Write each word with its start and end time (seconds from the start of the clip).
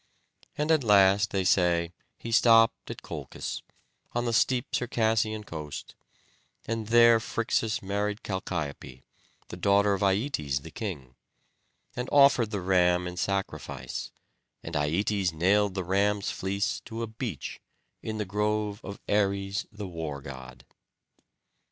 And 0.57 0.71
at 0.71 0.83
last, 0.83 1.29
they 1.29 1.43
say, 1.43 1.93
he 2.17 2.31
stopped 2.31 2.89
at 2.89 3.03
Colchis, 3.03 3.61
on 4.13 4.25
the 4.25 4.33
steep 4.33 4.73
Circassian 4.73 5.43
coast; 5.43 5.93
and 6.65 6.87
there 6.87 7.19
Phrixus 7.19 7.83
married 7.83 8.23
Chalchiope, 8.23 9.03
the 9.49 9.57
daughter 9.57 9.93
of 9.93 10.01
Aietes 10.01 10.61
the 10.63 10.71
king; 10.71 11.13
and 11.95 12.09
offered 12.11 12.49
the 12.49 12.61
ram 12.61 13.05
in 13.07 13.15
sacrifice; 13.15 14.09
and 14.63 14.73
Aietes 14.75 15.31
nailed 15.33 15.75
the 15.75 15.83
ram's 15.83 16.31
fleece 16.31 16.79
to 16.85 17.03
a 17.03 17.07
beech, 17.07 17.61
in 18.01 18.17
the 18.17 18.25
grove 18.25 18.83
of 18.83 18.99
Ares 19.07 19.67
the 19.71 19.85
war 19.85 20.19
god. 20.19 20.65